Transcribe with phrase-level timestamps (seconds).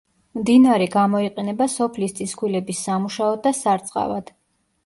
[0.37, 4.35] მდინარე გამოიყენება სოფლის წისქვილების სამუშაოდ და სარწყავად.